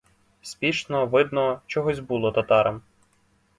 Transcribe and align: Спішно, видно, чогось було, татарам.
Спішно, 0.41 1.05
видно, 1.07 1.61
чогось 1.65 1.99
було, 1.99 2.31
татарам. 2.31 2.81